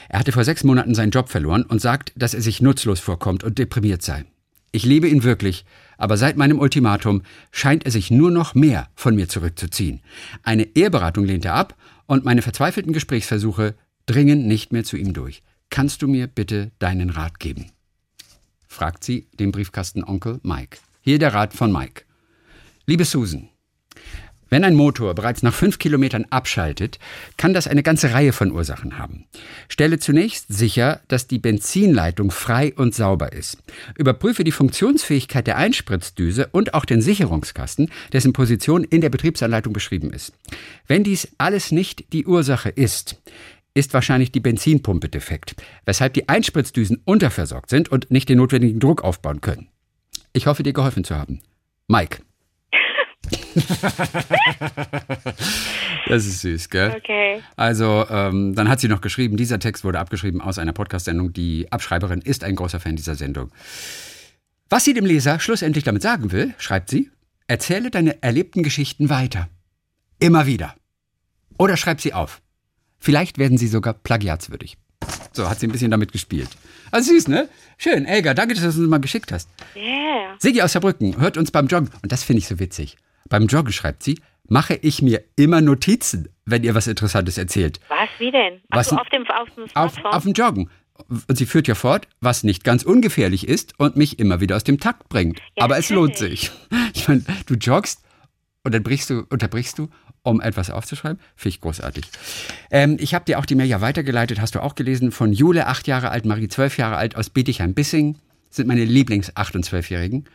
[0.10, 3.44] Er hatte vor sechs Monaten seinen Job verloren und sagt, dass er sich nutzlos vorkommt
[3.44, 4.26] und deprimiert sei.
[4.72, 5.66] Ich liebe ihn wirklich,
[5.98, 10.02] aber seit meinem Ultimatum scheint er sich nur noch mehr von mir zurückzuziehen.
[10.44, 15.44] Eine Eheberatung lehnt er ab und meine verzweifelten Gesprächsversuche dringen nicht mehr zu ihm durch.
[15.70, 17.72] Kannst du mir bitte deinen Rat geben?
[18.68, 20.78] fragt sie den Briefkastenonkel Mike.
[21.02, 22.04] Hier der Rat von Mike.
[22.86, 23.50] Liebe Susan,
[24.52, 27.00] wenn ein Motor bereits nach fünf Kilometern abschaltet,
[27.38, 29.26] kann das eine ganze Reihe von Ursachen haben.
[29.70, 33.58] Stelle zunächst sicher, dass die Benzinleitung frei und sauber ist.
[33.98, 40.12] Überprüfe die Funktionsfähigkeit der Einspritzdüse und auch den Sicherungskasten, dessen Position in der Betriebsanleitung beschrieben
[40.12, 40.34] ist.
[40.86, 43.22] Wenn dies alles nicht die Ursache ist,
[43.74, 49.02] ist wahrscheinlich die Benzinpumpe defekt, weshalb die Einspritzdüsen unterversorgt sind und nicht den notwendigen Druck
[49.02, 49.70] aufbauen können.
[50.34, 51.42] Ich hoffe, dir geholfen zu haben.
[51.88, 52.20] Mike.
[56.08, 56.96] das ist süß, gell?
[56.98, 57.42] Okay.
[57.56, 61.34] Also, ähm, dann hat sie noch geschrieben, dieser Text wurde abgeschrieben aus einer Podcast-Sendung.
[61.34, 63.52] Die Abschreiberin ist ein großer Fan dieser Sendung.
[64.70, 67.10] Was sie dem Leser schlussendlich damit sagen will, schreibt sie,
[67.48, 69.50] erzähle deine erlebten Geschichten weiter.
[70.20, 70.76] Immer wieder.
[71.58, 72.42] Oder schreib sie auf.
[72.98, 74.78] Vielleicht werden sie sogar plagiatswürdig.
[75.34, 76.50] So hat sie ein bisschen damit gespielt.
[76.92, 77.50] Also süß, ne?
[77.78, 79.50] Schön, Elga, danke, dass du uns mal geschickt hast.
[79.76, 80.36] Yeah.
[80.40, 81.90] Sigi aus Saarbrücken hört uns beim Joggen.
[82.02, 82.98] Und das finde ich so witzig.
[83.32, 87.80] Beim Joggen, schreibt sie, mache ich mir immer Notizen, wenn ihr was Interessantes erzählt.
[87.88, 88.60] Was, wie denn?
[88.70, 90.06] Ach Was so, auf dem, auf dem Auf, Smartphone?
[90.12, 90.70] auf dem Joggen.
[91.30, 94.66] Und sie führt ja fort, was nicht ganz ungefährlich ist und mich immer wieder aus
[94.66, 95.40] dem Takt bringt.
[95.56, 96.52] Ja, Aber es lohnt sich.
[96.94, 98.02] Ich meine, du joggst
[98.66, 99.88] und dann brichst du, unterbrichst du,
[100.24, 101.20] um etwas aufzuschreiben.
[101.38, 102.04] Finde ich großartig.
[102.70, 105.68] Ähm, ich habe dir auch die Mail ja weitergeleitet, hast du auch gelesen, von Jule,
[105.68, 108.18] acht Jahre alt, Marie, zwölf Jahre alt, aus Bietigheim-Bissing.
[108.50, 110.26] Sind meine Lieblings-8- und 12-Jährigen.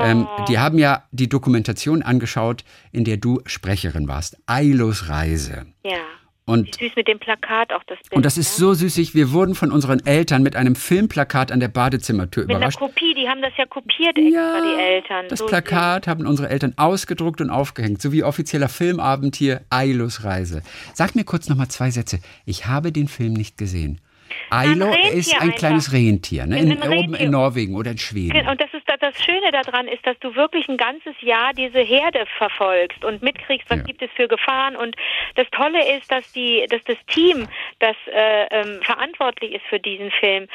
[0.00, 4.38] Ähm, die haben ja die Dokumentation angeschaut, in der du Sprecherin warst.
[4.46, 5.66] Ailos Reise.
[5.84, 5.98] ja.
[6.44, 8.14] Und Wie süß mit dem Plakat auch das Bild.
[8.14, 8.66] und das ist ne?
[8.66, 9.14] so süßig.
[9.14, 12.80] Wir wurden von unseren Eltern mit einem Filmplakat an der Badezimmertür Mit einer überrascht.
[12.80, 15.26] Kopie, die haben das ja kopiert extra, die Eltern.
[15.28, 20.62] das So Plakat haben unsere Eltern ausgedruckt und aufgehängt, sowie offizieller Filmabend hier Ailos Reise.
[20.94, 22.18] Sag mir kurz noch mal zwei Sätze.
[22.44, 24.00] Ich habe den Film nicht gesehen.
[24.50, 25.58] Ailo Rentier ist ein einfach.
[25.58, 26.58] kleines Rentier, ne?
[26.58, 27.20] In, oben Rentier.
[27.20, 28.06] in Norwegen oder in süß.
[28.08, 28.48] Schweden.
[28.48, 32.24] Und das ist das, Schöne daran ist, dass du wirklich ein ganzes Jahr diese Herde
[32.38, 33.84] verfolgst und mitkriegst, was Ja.
[33.84, 34.76] gibt es für Gefahren.
[34.76, 34.96] Und
[35.34, 37.48] das Tolle ist, dass die, dass das Team,
[37.80, 40.48] das äh, ähm, verantwortlich ist für diesen Film,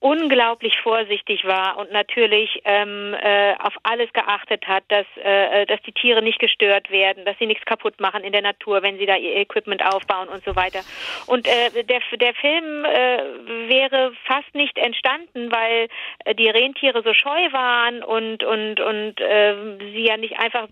[0.00, 5.92] unglaublich vorsichtig war und natürlich ähm, äh, auf alles geachtet hat, dass, äh, dass die
[5.92, 9.16] Tiere nicht gestört werden, dass sie nichts kaputt machen in der Natur, wenn sie da
[9.16, 10.80] ihr Equipment aufbauen und so weiter.
[11.26, 15.88] Und äh, der, der Film äh, wäre fast nicht entstanden, weil
[16.24, 19.54] äh, die Rentiere so scheu waren und und und äh,
[19.92, 20.68] sie ja nicht einfach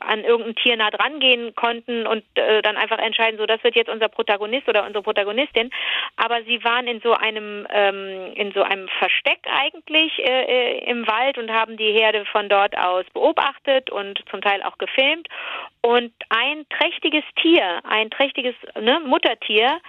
[0.00, 3.76] an irgendein Tier nah dran gehen konnten und äh, dann einfach entscheiden, so das wird
[3.76, 5.70] jetzt unser Protagonist oder unsere Protagonistin.
[6.16, 11.06] Aber sie waren in so einem ähm, in so einem Versteck eigentlich äh, äh, im
[11.06, 15.28] Wald und haben die Herde von dort aus beobachtet und zum Teil auch gefilmt.
[15.82, 19.80] Und ein trächtiges Tier, ein trächtiges ne, Muttertier,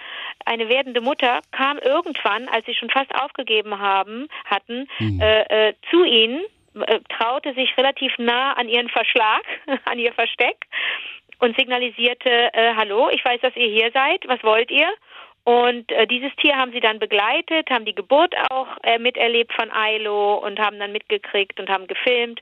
[0.46, 6.04] eine werdende Mutter, kam irgendwann, als sie schon fast aufgegeben haben, hatten, äh, äh, zu
[6.04, 6.41] ihnen,
[6.88, 9.44] äh, traute sich relativ nah an ihren Verschlag,
[9.86, 10.65] an ihr Versteck
[11.41, 14.88] und signalisierte, äh, hallo, ich weiß, dass ihr hier seid, was wollt ihr?
[15.43, 19.71] Und äh, dieses Tier haben sie dann begleitet, haben die Geburt auch äh, miterlebt von
[19.71, 22.39] Ailo und haben dann mitgekriegt und haben gefilmt,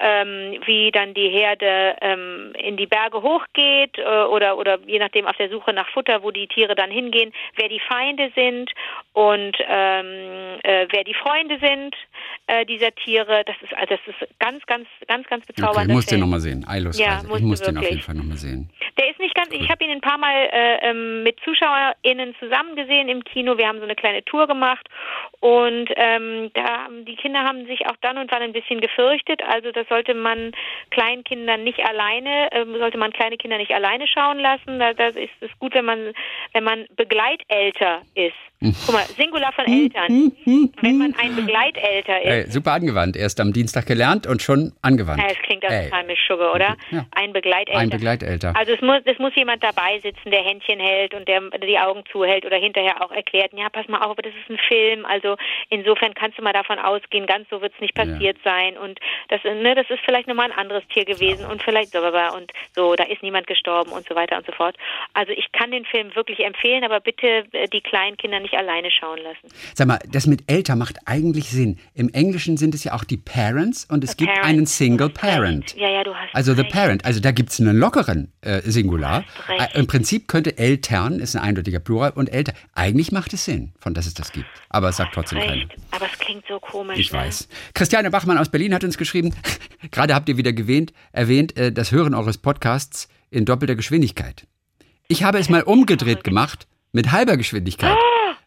[0.00, 5.26] ähm, wie dann die Herde ähm, in die Berge hochgeht äh, oder oder je nachdem
[5.26, 8.72] auf der Suche nach Futter, wo die Tiere dann hingehen, wer die Feinde sind
[9.12, 11.94] und ähm, äh, wer die Freunde sind
[12.46, 13.42] äh, dieser Tiere.
[13.46, 16.20] Das ist also das ist ganz ganz ganz ganz Okay, bezaubernder musst du Film.
[16.20, 16.64] nochmal sehen.
[16.68, 17.20] Ailos Ja.
[17.22, 18.70] Ich muss den auf jeden Fall nochmal sehen.
[18.98, 22.74] Der ist nicht ganz, ich habe ihn ein paar Mal äh, ähm, mit ZuschauerInnen zusammen
[22.76, 23.56] gesehen im Kino.
[23.58, 24.88] Wir haben so eine kleine Tour gemacht
[25.40, 29.42] und ähm, da haben die Kinder haben sich auch dann und wann ein bisschen gefürchtet.
[29.42, 30.52] Also das sollte man
[30.90, 34.78] Kleinkindern nicht alleine, ähm, sollte man kleine Kinder nicht alleine schauen lassen.
[34.78, 36.12] Da, das ist es gut, wenn man
[36.52, 38.34] wenn man Begleitelter ist.
[38.60, 40.32] Guck mal, Singular von Eltern.
[40.80, 42.26] Wenn man ein Begleitelter ist.
[42.26, 43.16] Ey, super angewandt.
[43.16, 45.22] Erst am Dienstag gelernt und schon angewandt.
[45.22, 46.76] Ja, das klingt auch total Mischugge, oder?
[46.90, 47.06] Ja.
[47.12, 47.78] Ein Begleitelter.
[47.78, 48.54] Ein Begleitelter.
[48.56, 52.02] Also es muss, es muss jemand dabei sitzen, der Händchen hält und der die Augen
[52.10, 55.06] zuhält oder hinterher auch erklärt, ja, pass mal auf, aber das ist ein Film.
[55.06, 55.36] Also
[55.70, 58.76] insofern kannst du mal davon ausgehen, ganz so wird es nicht passiert sein.
[58.76, 62.52] Und das, ne, das ist vielleicht nochmal ein anderes Tier gewesen und vielleicht so, und
[62.74, 64.76] so, da ist niemand gestorben und so weiter und so fort.
[65.14, 68.90] Also ich kann den Film wirklich empfehlen, aber bitte äh, die kleinen Kinder nicht alleine
[68.90, 69.54] schauen lassen.
[69.74, 71.78] Sag mal, das mit älter macht eigentlich Sinn.
[71.94, 74.48] Im Englischen sind es ja auch die Parents und es The gibt Parents.
[74.48, 75.08] einen Single.
[75.10, 75.74] Parent.
[75.76, 76.72] Ja, ja, du hast Also the recht.
[76.72, 79.24] parent, also da gibt es einen lockeren äh, Singular.
[79.48, 82.52] Äh, Im Prinzip könnte Eltern, ist ein eindeutiger Plural, und älter.
[82.74, 84.46] Eigentlich macht es Sinn, von dass es das gibt.
[84.68, 85.52] Aber es sagt trotzdem keiner.
[85.52, 85.74] Recht.
[85.90, 86.98] Aber es klingt so komisch.
[86.98, 87.18] Ich ne?
[87.18, 87.48] weiß.
[87.74, 89.34] Christiane Bachmann aus Berlin hat uns geschrieben,
[89.90, 94.46] gerade habt ihr wieder gewähnt, erwähnt, äh, das Hören eures Podcasts in doppelter Geschwindigkeit.
[95.08, 97.96] Ich habe es mal umgedreht gemacht, mit halber Geschwindigkeit.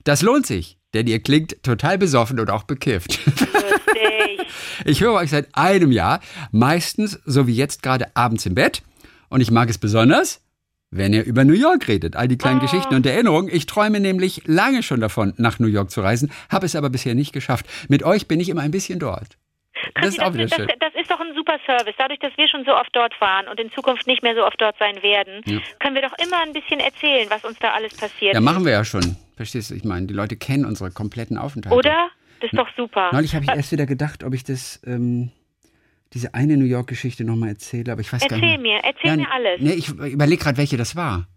[0.04, 3.20] Das lohnt sich, denn ihr klingt total besoffen und auch bekifft.
[4.84, 8.82] Ich höre euch seit einem Jahr, meistens so wie jetzt gerade abends im Bett.
[9.30, 10.42] Und ich mag es besonders,
[10.90, 12.16] wenn ihr über New York redet.
[12.16, 12.64] All die kleinen Oh.
[12.64, 13.54] Geschichten und Erinnerungen.
[13.54, 17.14] Ich träume nämlich lange schon davon, nach New York zu reisen, habe es aber bisher
[17.14, 17.68] nicht geschafft.
[17.90, 19.38] Mit euch bin ich immer ein bisschen dort.
[19.96, 20.68] Das ist auch das, schön.
[20.68, 21.96] das, das ist doch ein super Service.
[21.98, 24.60] Dadurch, dass wir schon so oft dort waren und in Zukunft nicht mehr so oft
[24.60, 25.44] dort sein werden,
[25.80, 28.34] können wir doch immer ein bisschen erzählen, was uns da alles passiert.
[28.34, 29.16] Ja, machen wir ja schon.
[29.42, 29.74] Verstehst du?
[29.74, 31.76] Ich meine, die Leute kennen unsere kompletten Aufenthalte.
[31.76, 32.10] Oder?
[32.42, 33.10] Das ist doch super.
[33.12, 35.32] Neulich habe ich erst wieder gedacht, ob ich das, ähm,
[36.14, 38.62] diese eine New York-Geschichte nochmal erzähle, aber ich weiß gar Erzähl nicht.
[38.62, 39.60] mir, erzähl mir alles.
[39.60, 41.28] Nee, ich überlege gerade, welche das war.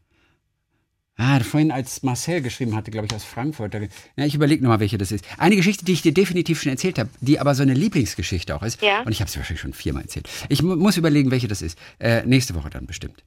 [1.17, 3.73] Ah, vorhin, als Marcel geschrieben hatte, glaube ich, aus Frankfurt.
[4.17, 5.25] Ja, ich überlege nochmal, welche das ist.
[5.39, 8.65] Eine Geschichte, die ich dir definitiv schon erzählt habe, die aber so eine Lieblingsgeschichte auch
[8.65, 8.83] ist.
[8.83, 9.03] Ja.
[9.03, 10.29] Und ich habe sie wahrscheinlich schon viermal erzählt.
[10.49, 11.79] Ich mu muss überlegen, welche das ist.
[12.01, 13.23] Äh, nächste Woche dann bestimmt.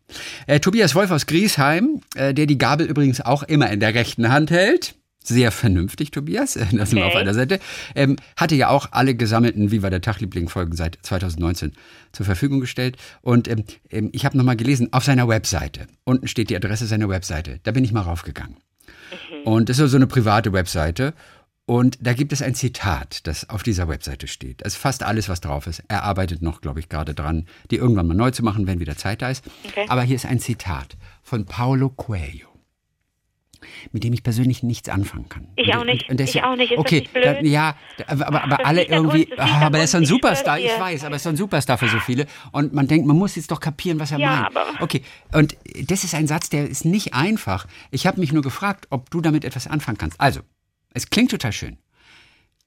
[0.47, 4.30] Äh, Tobias Wolf aus Griesheim, äh, der die Gabel übrigens auch immer in der rechten
[4.30, 4.95] Hand hält.
[5.28, 6.86] Sehr vernünftig, Tobias, das okay.
[6.86, 7.60] sind wir auf einer Seite,
[7.96, 11.74] ähm, hatte ja auch alle gesammelten Wie war der Tagliebling-Folgen seit 2019
[12.12, 12.98] zur Verfügung gestellt.
[13.22, 17.10] Und ähm, ähm ich habe nochmal gelesen, auf seiner Webseite, unten steht die Adresse seiner
[17.10, 18.56] Webseite, da bin ich mal raufgegangen.
[18.56, 19.44] Mhm.
[19.44, 21.13] Und das ist so eine private Webseite.
[21.70, 24.62] Und da gibt es ein Zitat, das auf dieser Webseite steht.
[24.62, 25.84] Das ist fast alles, was drauf ist.
[25.90, 28.96] Er arbeitet noch, glaube ich, gerade dran, die irgendwann mal neu zu machen, wenn wieder
[28.96, 29.44] Zeit da ist.
[29.66, 29.86] Okay.
[29.90, 32.57] Aber hier ist ein Zitat von Paulo Coelho
[33.91, 35.47] mit dem ich persönlich nichts anfangen kann.
[35.56, 36.10] Ich auch nicht.
[36.10, 36.71] Und, und ich auch nicht.
[36.71, 37.75] Ist okay, da, ja,
[38.08, 41.17] aber, aber, alle irgendwie, uns, ah, aber er ist ein Superstar, ich weiß, aber er
[41.17, 42.25] ist ein Superstar für so viele.
[42.51, 44.56] Und man denkt, man muss jetzt doch kapieren, was er ja, meint.
[44.56, 45.01] Aber okay,
[45.34, 47.67] und das ist ein Satz, der ist nicht einfach.
[47.91, 50.19] Ich habe mich nur gefragt, ob du damit etwas anfangen kannst.
[50.19, 50.41] Also,
[50.93, 51.77] es klingt total schön.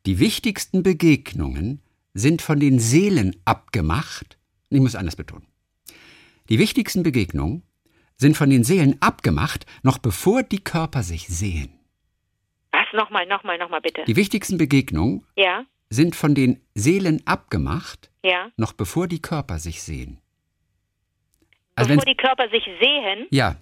[0.07, 1.83] Die wichtigsten Begegnungen
[2.15, 4.39] sind von den Seelen abgemacht.
[4.71, 5.47] Ich muss anders betonen.
[6.49, 7.63] Die wichtigsten Begegnungen
[8.21, 11.73] sind von den Seelen abgemacht, noch bevor die Körper sich sehen.
[12.71, 12.87] Was?
[12.93, 14.05] Nochmal, nochmal, nochmal bitte.
[14.07, 15.65] Die wichtigsten Begegnungen ja?
[15.89, 18.51] sind von den Seelen abgemacht, ja?
[18.59, 20.19] noch bevor die Körper sich sehen.
[21.75, 23.27] Also bevor die Körper sich sehen?
[23.31, 23.57] Ja.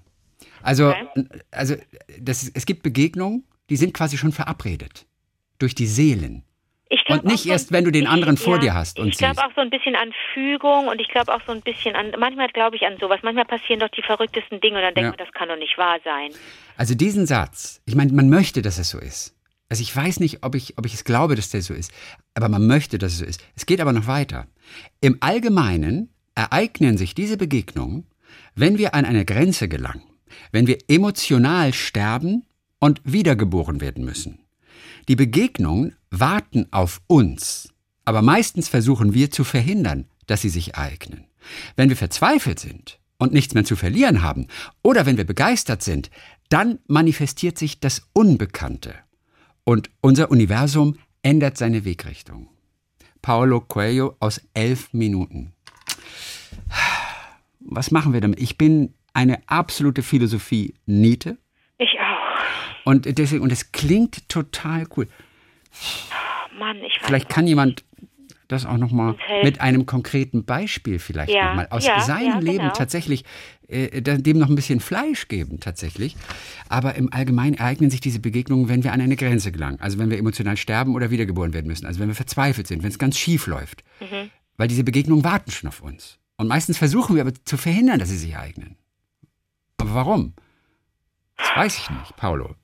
[0.63, 1.29] Also, okay.
[1.53, 1.77] also
[2.21, 5.07] das, es gibt Begegnungen, die sind quasi schon verabredet.
[5.61, 6.43] Durch die Seelen.
[7.09, 8.99] Und nicht so erst, wenn du den anderen ich, vor ja, dir hast.
[8.99, 11.61] Und ich glaube auch so ein bisschen an Fügung und ich glaube auch so ein
[11.61, 13.21] bisschen an, manchmal glaube ich an sowas.
[13.23, 15.11] Manchmal passieren doch die verrücktesten Dinge und dann denkt ja.
[15.11, 16.31] man, das kann doch nicht wahr sein.
[16.77, 19.35] Also diesen Satz, ich meine, man möchte, dass es so ist.
[19.69, 21.93] Also ich weiß nicht, ob ich, ob ich es glaube, dass der so ist,
[22.35, 23.45] aber man möchte, dass es so ist.
[23.55, 24.47] Es geht aber noch weiter.
[25.03, 28.07] Im Allgemeinen ereignen sich diese Begegnungen,
[28.55, 30.05] wenn wir an eine Grenze gelangen,
[30.53, 32.47] wenn wir emotional sterben
[32.79, 34.41] und wiedergeboren werden müssen.
[35.09, 37.73] Die Begegnungen warten auf uns,
[38.05, 41.27] aber meistens versuchen wir zu verhindern, dass sie sich ereignen.
[41.77, 44.47] Wenn wir verzweifelt sind und nichts mehr zu verlieren haben,
[44.83, 46.11] oder wenn wir begeistert sind,
[46.49, 48.95] dann manifestiert sich das Unbekannte
[49.65, 52.49] und unser Universum ändert seine Wegrichtung.
[53.21, 55.53] Paulo Coelho aus elf Minuten.
[57.61, 58.41] Was machen wir damit?
[58.41, 61.37] Ich bin eine absolute Philosophie Niete.
[61.77, 62.87] Ich auch.
[62.87, 65.09] Und deswegen, und es klingt total cool.
[66.59, 67.85] Mann, ich Vielleicht kann jemand
[68.49, 72.59] das auch nochmal mit einem konkreten Beispiel vielleicht ja, nochmal aus ja, seinem ja, Leben
[72.59, 72.73] genau.
[72.73, 73.25] tatsächlich
[73.69, 76.17] äh, dem noch ein bisschen Fleisch geben tatsächlich.
[76.71, 79.79] Aber im Allgemeinen ereignen sich diese Begegnungen, wenn wir an eine Grenze gelangen.
[79.81, 81.85] Also wenn wir emotional sterben oder wiedergeboren werden müssen.
[81.85, 83.85] Also wenn wir verzweifelt sind, wenn es ganz schief läuft.
[84.01, 84.31] Mhm.
[84.57, 86.19] Weil diese Begegnungen warten schon auf uns.
[86.39, 88.77] Und meistens versuchen wir aber zu verhindern, dass sie sich ereignen.
[89.77, 90.33] Aber warum?
[91.37, 92.55] Das weiß ich nicht, Paulo.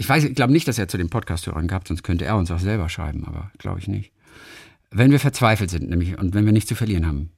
[0.00, 2.50] Ich weiß, ich glaube nicht, dass er zu den Podcast-Hörern gab, sonst könnte er uns
[2.50, 4.12] auch selber schreiben, aber glaube ich nicht.
[4.90, 7.32] Wenn wir verzweifelt sind, nämlich, und wenn wir nichts zu verlieren haben.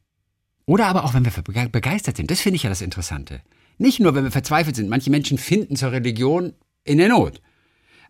[0.65, 1.33] Oder aber auch, wenn wir
[1.69, 2.31] begeistert sind.
[2.31, 3.41] Das finde ich ja das Interessante.
[3.79, 4.89] Nicht nur, wenn wir verzweifelt sind.
[4.89, 6.53] Manche Menschen finden zur Religion
[6.85, 7.43] in der Not.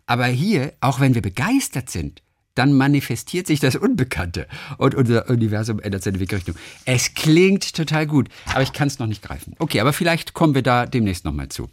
[0.05, 2.21] Aber hier, auch wenn wir begeistert sind,
[2.53, 6.53] dann manifestiert sich das Unbekannte und unser Universum ändert seine Wegrichtung.
[6.85, 9.55] Es klingt total gut, aber ich kann es noch nicht greifen.
[9.57, 11.71] Okay, aber vielleicht kommen wir da demnächst nochmal zu.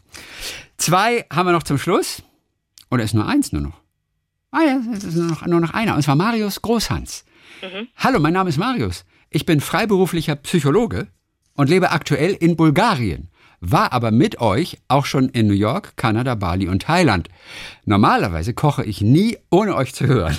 [0.78, 2.22] Zwei haben wir noch zum Schluss.
[2.90, 3.80] Oder ist nur eins nur noch?
[4.50, 5.94] Ah ja, es ist nur noch, nur noch einer.
[5.94, 7.24] Und zwar Marius Großhans.
[7.62, 7.88] Mhm.
[7.96, 9.04] Hallo, mein Name ist Marius.
[9.30, 11.08] Ich bin freiberuflicher Psychologe
[11.54, 13.29] und lebe aktuell in Bulgarien.
[13.60, 17.28] War aber mit euch auch schon in New York, Kanada, Bali und Thailand.
[17.84, 20.36] Normalerweise koche ich nie, ohne euch zu hören.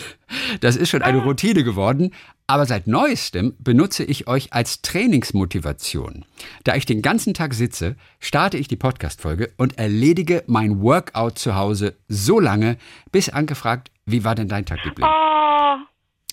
[0.62, 1.24] Das ist schon eine ah.
[1.24, 2.12] Routine geworden,
[2.48, 6.26] aber seit neuestem benutze ich euch als Trainingsmotivation.
[6.64, 11.56] Da ich den ganzen Tag sitze, starte ich die Podcast-Folge und erledige mein Workout zu
[11.56, 12.78] Hause so lange,
[13.12, 15.08] bis angefragt, wie war denn dein Tag, Liebling?
[15.08, 15.91] Oh.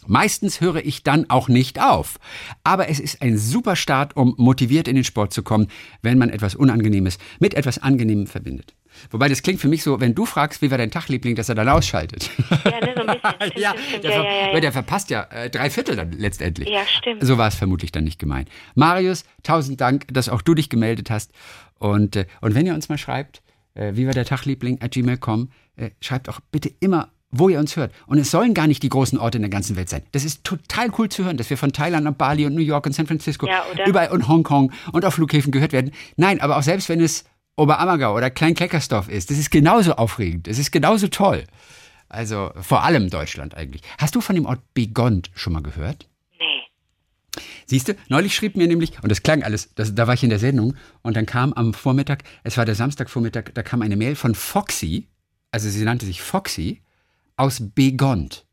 [0.09, 2.18] Meistens höre ich dann auch nicht auf.
[2.64, 5.68] Aber es ist ein super Start, um motiviert in den Sport zu kommen,
[6.01, 8.75] wenn man etwas Unangenehmes mit etwas Angenehmem verbindet.
[9.11, 11.51] Wobei das klingt für mich so, wenn du fragst, wie war dein Tag, Liebling, dass
[11.51, 12.31] er dann ausschaltet.
[12.64, 13.53] Ja, ne, so ein bisschen.
[13.62, 16.68] ja, der, ja, ja, ja, der verpasst ja äh, drei Viertel dann letztendlich.
[16.68, 17.25] Ja, stimmt.
[17.25, 18.49] So war es vermutlich dann nicht gemeint.
[18.75, 21.33] Marius, tausend Dank, dass auch du dich gemeldet hast.
[21.79, 23.42] Und, äh, und wenn ihr uns mal schreibt,
[23.75, 27.58] äh, wie war der Tag, Liebling, at gmail.com, äh, schreibt auch bitte immer wo ihr
[27.58, 27.92] uns hört.
[28.06, 30.02] Und es sollen gar nicht die großen Orte in der ganzen Welt sein.
[30.12, 32.86] Das ist total cool zu hören, dass wir von Thailand und Bali und New York
[32.86, 35.92] und San Francisco, ja, überall und Hongkong und auf Flughäfen gehört werden.
[36.16, 37.24] Nein, aber auch selbst wenn es
[37.56, 39.30] Oberammergau oder Kleinkleckersdorf ist.
[39.30, 40.46] Das ist genauso aufregend.
[40.46, 41.44] Das ist genauso toll.
[42.08, 43.82] Also vor allem Deutschland eigentlich.
[43.98, 46.08] Hast du von dem Ort Begont schon mal gehört?
[46.38, 47.42] Nee.
[47.66, 50.30] Siehst du, neulich schrieb mir nämlich, und das klang alles, das, da war ich in
[50.30, 54.14] der Sendung, und dann kam am Vormittag, es war der Samstagvormittag, da kam eine Mail
[54.14, 55.08] von Foxy,
[55.50, 56.80] also sie nannte sich Foxy,
[57.38, 58.44] aus Begont.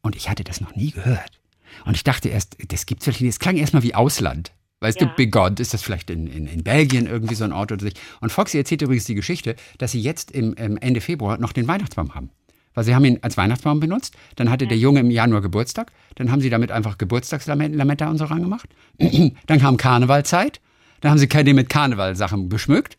[0.00, 1.40] Und ich hatte das noch nie gehört.
[1.84, 3.30] Und ich dachte erst, das gibt's wirklich nicht.
[3.30, 4.52] Es klang erstmal wie Ausland.
[4.80, 5.06] Weißt Ja.
[5.06, 7.94] du, Bigod ist das vielleicht in, in, in Belgien irgendwie so ein Ort oder sich.
[8.20, 11.68] Und Foxy erzählt übrigens die Geschichte, dass sie jetzt im, im Ende Februar noch den
[11.68, 12.30] Weihnachtsbaum haben.
[12.74, 16.32] Weil sie haben ihn als Weihnachtsbaum benutzt, dann hatte der Junge im Januar Geburtstag, dann
[16.32, 18.68] haben sie damit einfach Geburtstagslametta und so rangemacht.
[19.46, 20.60] dann kam Karnevalzeit,
[21.00, 22.96] dann haben sie den mit Karnevalsachen beschmückt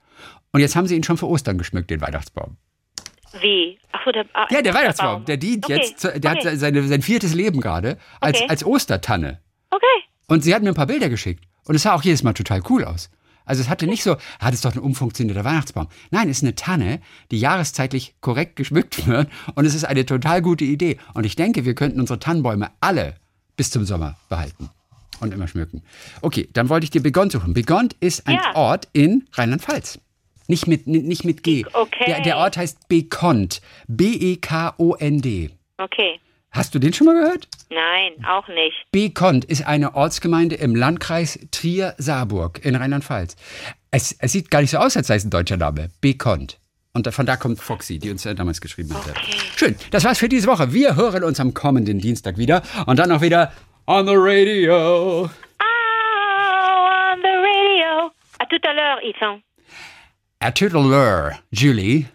[0.52, 2.56] und jetzt haben sie ihn schon für Ostern geschmückt, den Weihnachtsbaum.
[3.41, 3.80] Wie?
[3.91, 4.82] Ach so, der, ah, Ja, der Baum.
[4.82, 6.48] Weihnachtsbaum, der dient Okay, jetzt, der okay.
[6.50, 8.50] hat seine, sein viertes Leben gerade als, Okay.
[8.50, 9.39] als Ostertanne.
[9.69, 9.86] Okay.
[10.28, 11.43] Und sie hat mir ein paar Bilder geschickt.
[11.65, 13.10] Und es sah auch jedes Mal total cool aus.
[13.46, 15.88] Also es hatte nicht so, das ist doch ein umfunktionierter Weihnachtsbaum.
[16.12, 19.28] Nein, es ist eine Tanne, die jahreszeitlich korrekt geschmückt wird.
[19.56, 20.98] Und es ist eine total gute Idee.
[21.13, 23.15] Und ich denke, wir könnten unsere Tannenbäume alle
[23.58, 24.69] bis zum Sommer behalten.
[25.19, 25.84] Und immer schmücken.
[26.22, 27.54] Okay, dann wollte ich dir Begont suchen.
[27.54, 28.56] Begont ist ein Ja.
[28.56, 30.00] Ort in Rheinland-Pfalz.
[30.47, 31.65] Nicht mit, nicht mit G.
[31.71, 32.06] Okay.
[32.08, 33.58] Der, der Ort heißt Bekont.
[33.58, 35.51] E B-E-K-O-N-D.
[35.77, 36.19] Okay.
[36.51, 37.47] Hast du den schon mal gehört?
[37.71, 38.86] Nein, auch nicht.
[38.91, 43.36] Bekont ist eine Ortsgemeinde im Landkreis Trier-Saarburg in Rheinland-Pfalz.
[43.89, 45.89] Es, es sieht gar nicht so aus, als sei es ein deutscher Name.
[45.99, 46.60] Bekont.
[46.93, 49.10] Und von da kommt Foxy, die uns äh, damals geschrieben hat.
[49.10, 49.38] Okay.
[49.56, 50.73] Schön, das war's für diese Woche.
[50.73, 53.51] Wir hören uns am kommenden Dienstag wieder und dann auch wieder
[53.88, 55.23] on the radio.
[55.23, 55.29] Oh,
[57.12, 58.12] on the radio.
[58.38, 59.41] À tout à l'heure, Ethan.
[60.45, 62.06] À tout à l'heure, Julie.